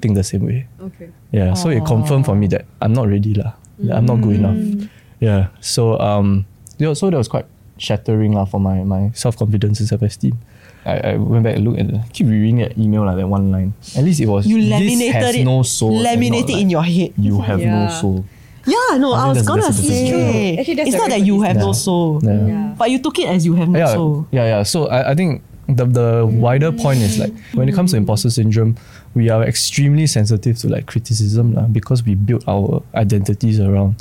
[0.00, 0.66] think the same way.
[0.80, 1.10] Okay.
[1.32, 3.54] Yeah, so it confirmed for me that I'm not ready lah.
[3.80, 4.88] That I'm not good enough.
[5.20, 5.48] Yeah.
[5.60, 6.46] So um,
[6.78, 7.46] yeah, so that was quite
[7.78, 10.38] shattering lah for my my self confidence and self esteem.
[10.84, 13.52] I, I went back and looked at the keep reading that email like that one
[13.52, 13.74] line.
[13.96, 15.44] At least it was You this laminated has it.
[15.44, 15.92] no soul.
[15.98, 17.12] and Laminate not it in your head.
[17.20, 18.24] You have no soul.
[18.70, 20.56] Yeah, no, I I, was gonna that's the say.
[20.58, 21.72] Actually, it's not that you good have no Yeah.
[21.86, 22.46] soul, Yeah.
[22.46, 22.74] Yeah.
[22.78, 24.26] but you took it as you have no yeah, soul.
[24.30, 24.62] yeah, yeah.
[24.62, 28.30] So I, I think the the wider point is like when it comes to imposter
[28.30, 28.74] syndrome,
[29.14, 33.94] we are extremely sensitive to like criticism lah, because we build our identities around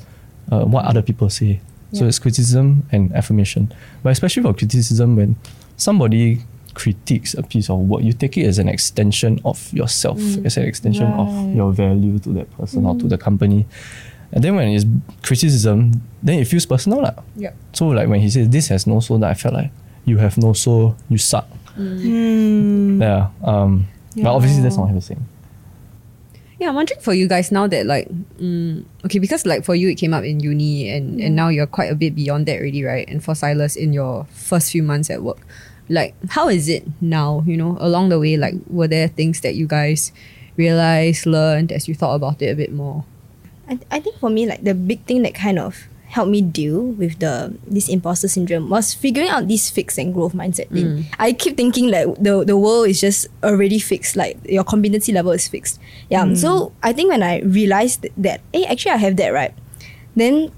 [0.51, 1.59] uh, what other people say.
[1.91, 3.73] So it's criticism and affirmation.
[4.03, 5.35] But especially for criticism, when
[5.77, 6.45] somebody
[6.77, 10.65] critiques a piece of work, you take it as an extension of yourself, as an
[10.69, 13.65] extension of your value to that person or to the company.
[14.31, 14.85] And then when it's
[15.23, 17.15] criticism, then it feels personal lah.
[17.35, 17.55] Yep.
[17.73, 19.71] So like when he says this has no soul, that I felt like
[20.05, 21.47] you have no soul, you suck.
[21.75, 23.01] Hmm.
[23.01, 23.29] Yeah.
[23.43, 23.87] Um.
[24.15, 25.25] But obviously that's not what he was saying.
[26.59, 29.87] Yeah, I'm wondering for you guys now that like, mm, okay, because like for you
[29.87, 32.83] it came up in uni and and now you're quite a bit beyond that already,
[32.83, 33.07] right?
[33.07, 35.39] And for Silas in your first few months at work,
[35.87, 37.43] like how is it now?
[37.47, 40.11] You know, along the way, like were there things that you guys
[40.57, 43.05] realized, learned as you thought about it a bit more?
[43.69, 46.81] I, I think for me, like the big thing that kind of helped me deal
[46.81, 50.87] with the this imposter syndrome was figuring out this fix and growth mindset thing.
[50.87, 51.05] Mm.
[51.19, 55.31] I keep thinking like the the world is just already fixed, like your competency level
[55.31, 55.79] is fixed.
[56.09, 56.25] Yeah.
[56.25, 56.35] Mm.
[56.35, 59.53] So I think when I realized that, hey, actually I have that right,
[60.15, 60.51] then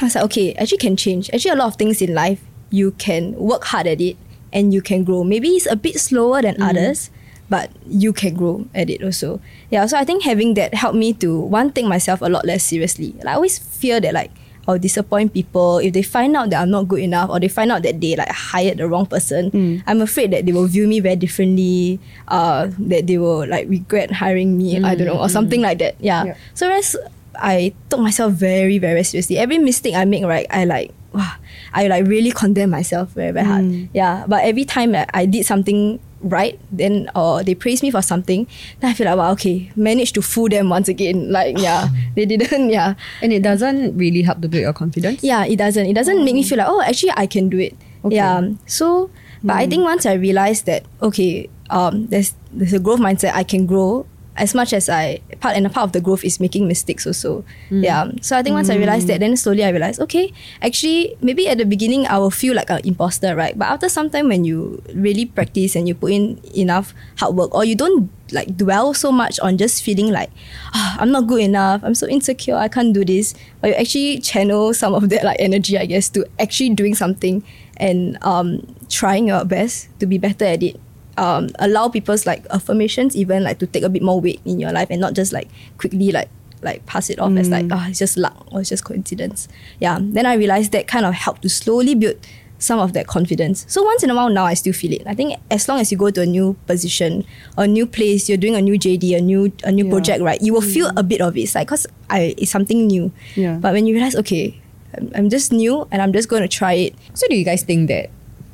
[0.00, 1.30] I was like, okay, actually can change.
[1.30, 4.16] Actually, a lot of things in life you can work hard at it
[4.52, 5.24] and you can grow.
[5.24, 6.68] Maybe it's a bit slower than mm.
[6.68, 7.10] others,
[7.48, 9.40] but you can grow at it also.
[9.70, 12.64] Yeah, so I think having that helped me to one take myself a lot less
[12.64, 13.14] seriously.
[13.18, 14.30] Like, I always fear that like
[14.68, 17.70] I'll disappoint people if they find out that I'm not good enough or they find
[17.70, 19.50] out that they like hired the wrong person.
[19.50, 19.82] Mm.
[19.86, 22.00] I'm afraid that they will view me very differently.
[22.26, 24.82] Uh, that they will like regret hiring me.
[24.82, 25.30] I don't know or mm.
[25.30, 25.94] something like that.
[26.00, 26.24] Yeah.
[26.24, 26.36] Yeah.
[26.54, 26.96] So whereas
[27.38, 29.38] I took myself very very seriously.
[29.38, 31.34] Every mistake I make, right, I like wow,
[31.72, 33.64] I like really condemn myself very very hard.
[33.64, 33.88] Mm.
[33.94, 36.00] Yeah, but every time I did something
[36.30, 38.46] right, then or they praise me for something,
[38.80, 41.30] then I feel like wow, okay, managed to fool them once again.
[41.32, 42.70] Like yeah, they didn't.
[42.70, 45.22] Yeah, And it doesn't really help to build your confidence.
[45.22, 45.86] yeah, it doesn't.
[45.86, 47.74] It doesn't make me feel like, oh, actually, I can do it.
[48.04, 48.16] Okay.
[48.16, 48.50] Yeah.
[48.66, 49.10] So,
[49.42, 53.32] but I think once I realized that, okay, um, there's there's a growth mindset.
[53.34, 56.38] I can grow as much as I part and a part of the growth is
[56.38, 57.44] making mistakes also.
[57.70, 58.10] Yeah.
[58.20, 61.58] So I think once I realized that, then slowly I realized, okay, actually, maybe at
[61.58, 63.58] the beginning I will feel like an imposter, right?
[63.58, 67.54] But after some time, when you really practice and you put in enough hard work,
[67.54, 70.30] or you don't like dwell so much on just feeling like
[70.74, 73.34] ah, I'm not good enough, I'm so insecure, I can't do this.
[73.60, 77.42] But you actually channel some of that like energy, I guess, to actually doing something
[77.78, 80.80] and um, trying your best to be better at it.
[81.18, 84.72] Um, allow people's like affirmations even like to take a bit more weight in your
[84.72, 85.48] life and not just like
[85.78, 86.28] quickly like
[86.62, 89.48] like pass it off as like oh it's just luck or it's just coincidence.
[89.80, 89.98] Yeah.
[90.00, 92.16] Then I realized that kind of helped to slowly build
[92.58, 93.64] some of that confidence.
[93.68, 95.02] So once in a while now I still feel it.
[95.06, 97.24] I think as long as you go to a new position
[97.56, 99.90] a new place, you're doing a new JD, a new a new Yeah.
[99.90, 100.40] project, right?
[100.40, 100.72] You will mm.
[100.74, 101.42] feel a bit of it.
[101.42, 103.12] It's like cause I it's something new.
[103.36, 103.56] Yeah.
[103.60, 104.60] But when you realize, okay,
[104.96, 106.94] I'm, I'm just new and I'm just going to try it.
[107.14, 108.10] So do you guys think that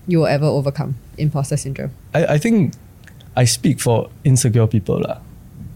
[0.06, 1.90] you will ever overcome imposter syndrome?
[2.14, 2.74] I, I think
[3.36, 5.18] I speak for insecure people lah.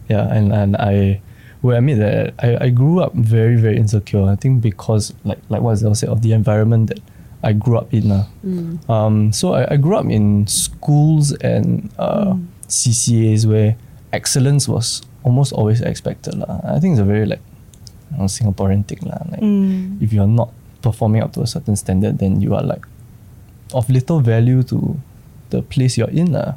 [0.09, 1.21] Yeah, and, and I
[1.63, 4.23] will admit that I, I grew up very, very insecure.
[4.23, 7.01] I think because like like what Zell said of the environment that
[7.43, 8.09] I grew up in.
[8.11, 8.27] lah.
[8.89, 12.35] Um, so I, I grew up in schools and uh,
[12.69, 13.77] CCAs where
[14.13, 16.35] excellence was almost always expected.
[16.39, 16.61] lah.
[16.63, 17.43] I think it's a very like
[18.31, 19.21] Singaporean thing lah.
[19.31, 20.01] Like Mm.
[20.03, 20.51] if you're not
[20.83, 22.87] performing up to a certain standard, then you are like
[23.77, 24.97] of little value to
[25.53, 26.55] the place you're in lah.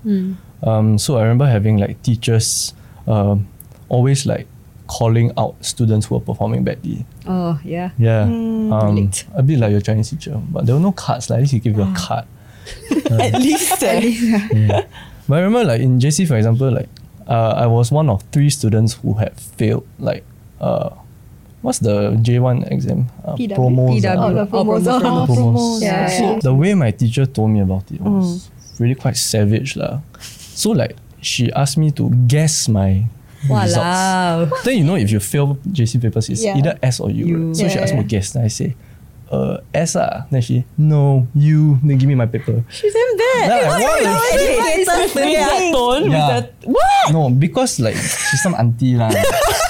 [0.63, 2.73] Um, so I remember having like teachers
[3.08, 3.47] um,
[3.88, 4.47] always like
[4.88, 7.05] calling out students who are performing badly.
[7.27, 7.91] Oh yeah.
[7.99, 8.71] Yeah, Mm.
[8.73, 11.29] um, a bit like your Chinese teacher, but there were no cards.
[11.29, 12.25] Like at least he give you a card.
[13.10, 14.01] At least, eh.
[14.53, 14.86] Yeah.
[15.27, 16.89] But I remember like in JC for example, like
[17.27, 20.23] uh, I was one of three students who had failed like
[20.62, 20.89] uh,
[21.61, 23.07] what's the J one exam?
[23.23, 23.55] Uh, PW.
[23.55, 24.17] promos, PW.
[24.17, 24.81] Oh, the Oh, promos.
[24.83, 25.27] promo, promo.
[25.27, 25.81] Promos.
[25.81, 26.39] Yeah, so yeah.
[26.41, 29.99] the way my teacher told me about it was really quite savage lah.
[30.55, 33.05] So like she asked me to guess my
[33.47, 33.75] results.
[33.79, 34.51] Walao.
[34.63, 36.55] Then you know if you fail JC papers, it's Yeah.
[36.59, 37.23] either S or U.
[37.25, 37.37] U.
[37.51, 37.55] right?
[37.55, 38.31] So she asked me to guess.
[38.35, 38.75] Then I say,
[39.31, 40.27] uh, S ah.
[40.31, 41.79] Then she, no, U.
[41.83, 42.63] Then give me my paper.
[42.67, 43.45] She's damn bad.
[43.47, 44.87] Then I, what the shit?
[45.15, 46.27] With that tone, with Yeah.
[46.39, 47.05] that what?
[47.15, 49.11] No, because like she's some auntie lah.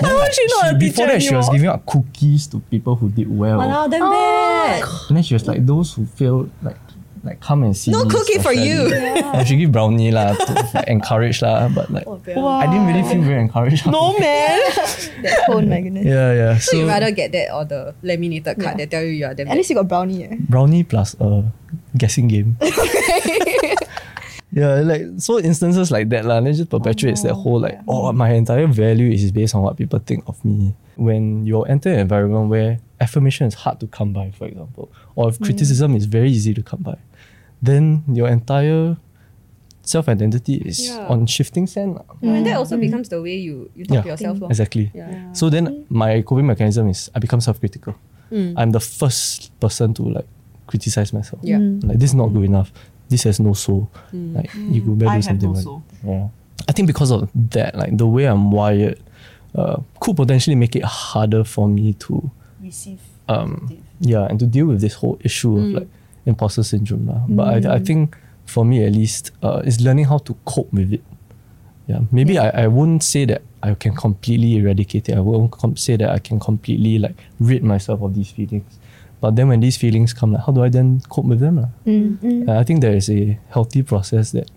[0.00, 2.94] Then, like, she not a before teacher that, she was giving out cookies to people
[2.96, 3.58] who did well.
[3.60, 4.82] Walao, damn bad.
[5.08, 6.76] And then she was like, those who failed, like,
[7.24, 7.90] like come and see.
[7.90, 8.84] No me cookie for you.
[8.92, 12.60] specially." And she give brownie lah to like, encourage lah, but like Wow.
[12.60, 13.86] I didn't really feel very encouraged.
[13.88, 14.60] No man.
[15.24, 16.04] That tone, my goodness.
[16.04, 16.52] Yeah, yeah.
[16.60, 18.84] So So, you rather get that or the laminated card Yeah.
[18.84, 20.24] that tell you you are damn At least you got brownie.
[20.28, 20.36] Eh?
[20.36, 21.48] brownie plus a
[21.96, 22.60] guessing game.
[24.54, 26.38] yeah, like so instances like that lah.
[26.40, 29.62] Then it just perpetuates that oh, whole like, oh, my entire value is based on
[29.62, 30.74] what people think of me.
[30.94, 35.28] When you enter an environment where affirmation is hard to come by, for example, or
[35.28, 35.44] if mm.
[35.44, 36.98] criticism is very easy to come by,
[37.60, 38.96] then your entire
[39.82, 41.10] self identity is Yeah.
[41.10, 41.98] on shifting sand.
[41.98, 42.06] lah.
[42.22, 42.62] And that mm.
[42.62, 44.02] also becomes the way you, you talk Yeah.
[44.02, 44.38] to yourself.
[44.38, 44.40] Mm.
[44.42, 44.50] lor.
[44.50, 44.90] Exactly.
[44.94, 45.32] Yeah.
[45.32, 47.98] So then my coping mechanism is I become self critical.
[48.30, 48.54] Mm.
[48.56, 50.28] I'm the first person to like
[50.66, 51.42] criticize myself.
[51.42, 51.58] Yeah.
[51.82, 52.72] Like this is not good enough.
[53.08, 53.90] This has no soul.
[54.12, 55.82] Like you could better I do have something no about soul.
[56.04, 56.28] Yeah.
[56.68, 58.98] I think because of that, like the way I'm wired,
[59.54, 62.30] uh, could potentially make it harder for me to
[62.62, 63.00] Receive.
[63.28, 65.88] um yeah and to deal with this whole issue of like
[66.26, 67.06] imposter syndrome.
[67.06, 67.20] lah.
[67.28, 70.92] But I, I think for me at least, uh, is learning how to cope with
[70.92, 71.02] it.
[71.86, 75.16] Yeah, maybe I, I wouldn't say that I can completely eradicate it.
[75.16, 78.64] I won't com- say that I can completely like rid myself of these feelings.
[79.24, 81.56] But then when these feelings come, like how do I then cope with them?
[81.56, 81.68] lah?
[81.86, 82.20] Mm.
[82.20, 84.50] And I think there is a healthy process that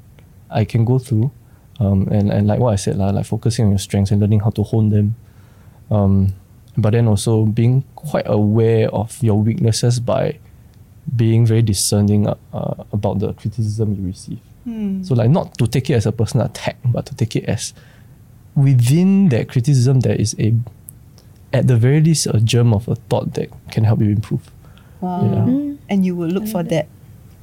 [0.51, 1.32] I can go through.
[1.80, 4.41] Um, and, and like what I said, lah, like focusing on your strengths and learning
[4.41, 5.15] how to hone them.
[5.89, 6.36] Um,
[6.77, 10.38] but then also being quite aware of your weaknesses by
[11.15, 14.43] being very discerning uh, uh, about the criticism you receive.
[14.65, 15.01] Hmm.
[15.01, 17.73] So like not to take it as a personal attack, but to take it as
[18.53, 20.51] within that criticism there is a
[21.53, 24.51] at the very least a germ of a thought that can help you improve.
[25.02, 25.24] Wow.
[25.48, 25.74] Yeah.
[25.90, 26.88] And you will look for that.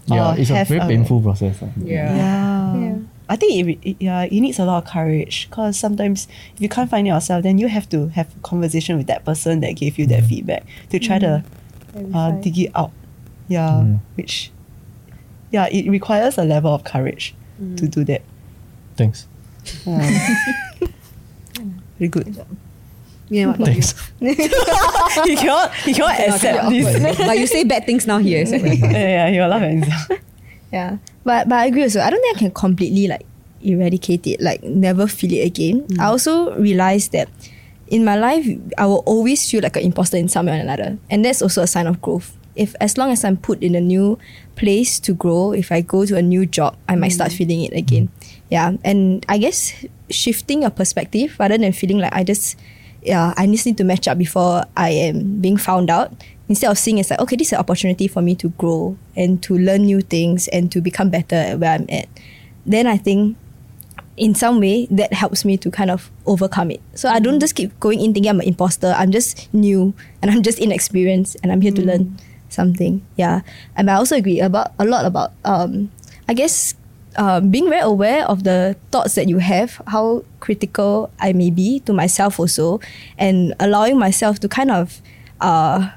[0.07, 1.63] Yeah, or it's a have very painful process.
[1.63, 1.69] lah.
[1.81, 2.15] Yeah.
[2.15, 2.77] Yeah.
[2.81, 2.97] Yeah.
[3.27, 6.69] I think it, it yeah it needs a lot of courage because sometimes if you
[6.69, 9.77] can't find it yourself, then you have to have a conversation with that person that
[9.81, 11.41] gave you that feedback to try to
[12.13, 12.93] uh, dig it out.
[13.49, 14.01] Yeah, Mm.
[14.17, 14.53] which
[15.53, 17.33] yeah it requires a level of courage
[17.77, 18.21] to do that.
[18.97, 19.25] Thanks.
[19.89, 20.05] Um,
[21.99, 22.45] very good.
[23.29, 23.83] Yeah, what about you?
[23.83, 25.25] Thanks.
[25.25, 27.17] he cannot he cannot accept this.
[27.19, 28.43] but you say bad things now here.
[28.43, 30.21] Except yeah, yeah, he will laugh at himself.
[30.73, 32.01] Yeah, but but I agree also.
[32.01, 33.25] I don't think I can completely like
[33.63, 35.83] eradicate it, like never feel it again.
[35.83, 36.01] Mm.
[36.01, 37.29] I also realized that
[37.89, 40.99] in my life, I will always feel like an imposter in some way or another,
[41.11, 42.37] and that's also a sign of growth.
[42.57, 44.19] If as long as I'm put in a new
[44.55, 47.39] place to grow, if I go to a new job, I might start mm.
[47.39, 48.11] feeling it again.
[48.51, 49.73] Yeah, and I guess
[50.11, 52.59] shifting your perspective rather than feeling like I just
[53.05, 56.13] yeah, I just need to match up before I am being found out.
[56.49, 59.43] Instead of seeing it's like, okay, this is an opportunity for me to grow and
[59.43, 62.09] to learn new things and to become better at where I'm at.
[62.67, 63.37] Then I think
[64.17, 66.81] in some way that helps me to kind of overcome it.
[66.95, 68.95] So I don't just keep going in thinking I'm an imposter.
[68.97, 73.05] I'm just new and I'm just inexperienced and I'm here to learn something.
[73.17, 73.41] Yeah.
[73.77, 75.91] And I also agree about a lot about um
[76.29, 76.75] I guess
[77.17, 81.81] um, being very aware of the thoughts that you have, how critical I may be
[81.81, 82.81] to myself also,
[83.19, 85.01] and allowing myself to kind of
[85.41, 85.91] uh,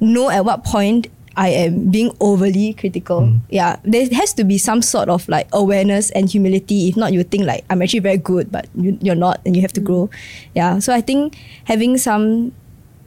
[0.00, 3.40] know at what point I am being overly critical.
[3.48, 6.88] Yeah, there has to be some sort of like awareness and humility.
[6.88, 9.62] If not, you think like I'm actually very good, but you, you're not, and you
[9.62, 10.10] have to grow.
[10.54, 12.52] Yeah, so I think having some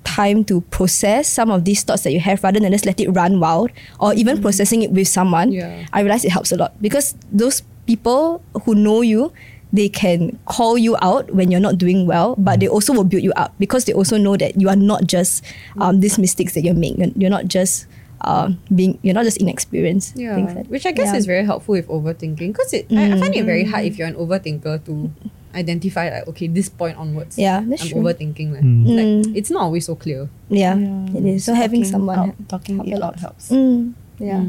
[0.06, 3.10] time to process some of these thoughts that you have rather than just let it
[3.10, 5.86] run wild or even processing it with someone Yeah.
[5.92, 9.34] i realize it helps a lot because those people who know you
[9.74, 13.24] they can call you out when you're not doing well but they also will build
[13.24, 15.44] you up because they also know that you are not just
[15.82, 17.88] um, these mistakes that you're making you're not just
[18.22, 21.18] um, being you're not just inexperienced Yeah, like- which I guess yeah.
[21.18, 22.88] is very helpful with overthinking because it.
[22.90, 25.12] I, I find it very hard if you're an overthinker to
[25.56, 27.40] identify like okay this point onwards.
[27.40, 28.02] Yeah, that's I'm true.
[28.04, 28.54] overthinking.
[28.54, 28.84] Like, Mm.
[28.86, 29.36] like Mm.
[29.36, 30.28] it's not always so clear.
[30.52, 30.76] Yeah,
[31.16, 31.46] it is.
[31.48, 32.20] So having someone.
[32.20, 33.14] out, talking help it a lot.
[33.16, 33.50] out helps.
[33.50, 34.44] Mm, yeah.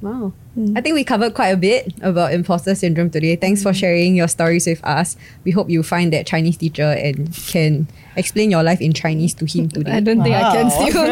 [0.00, 0.32] Wow.
[0.56, 0.72] Mm.
[0.76, 3.36] I think we covered quite a bit about imposter syndrome today.
[3.36, 5.16] Thanks for sharing your stories with us.
[5.44, 9.44] We hope you find that Chinese teacher and can explain your life in Chinese to
[9.44, 9.92] him today.
[9.92, 10.80] I don't think I can Wow.
[10.80, 11.04] still.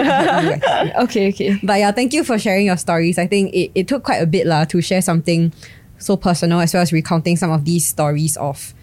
[1.05, 1.61] okay, okay.
[1.63, 3.19] But yeah, thank you for sharing your stories.
[3.19, 5.53] I think it, it took quite a bit lah to share something
[5.99, 8.75] so personal as well as recounting some of these stories of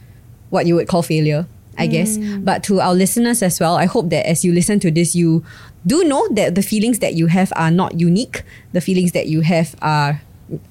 [0.49, 1.45] what you would call failure,
[1.77, 2.17] I guess.
[2.17, 2.45] Mm.
[2.45, 5.43] But to our listeners as well, I hope that as you listen to this, you
[5.85, 8.43] do know that the feelings that you have are not unique.
[8.71, 10.21] The feelings that you have are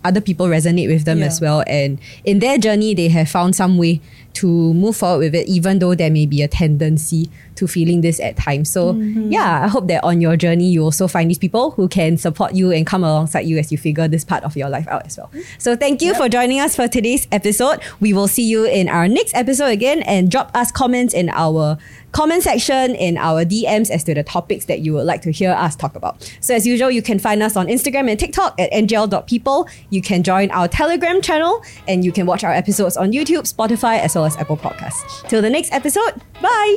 [0.05, 1.27] other people resonate with them Yeah.
[1.27, 1.65] as well.
[1.67, 4.01] And in their journey, they have found some way
[4.35, 8.21] to move forward with it, even though there may be a tendency to feeling this
[8.21, 8.71] at times.
[8.71, 9.31] So, mm-hmm.
[9.31, 12.55] yeah, I hope that on your journey, you also find these people who can support
[12.55, 15.17] you and come alongside you as you figure this part of your life out as
[15.17, 15.31] well.
[15.59, 17.81] So, thank you for joining us for today's episode.
[18.01, 21.79] We will see you in our next episode again and drop us comments in our
[22.13, 25.53] comment section in our DMs as to the topics that you would like to hear
[25.53, 26.23] us talk about.
[26.41, 29.69] So as usual, you can find us on Instagram and TikTok at ngl.people.
[29.91, 33.99] You can join our Telegram channel and you can watch our episodes on YouTube, Spotify,
[33.99, 35.27] as well as Apple Podcasts.
[35.29, 36.77] Till the next episode, bye!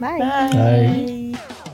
[0.00, 0.18] Bye.
[0.18, 1.73] Bye.